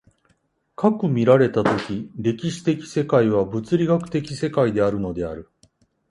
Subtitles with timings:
[0.77, 5.51] 斯く見られた時、歴史的世界は物理学的世界であるのである、